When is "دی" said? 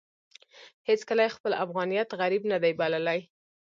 2.63-2.71